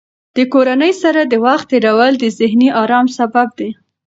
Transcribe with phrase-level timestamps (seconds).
[0.35, 3.69] د کورنۍ سره د وخت تېرول د ذهني ارام سبب دی.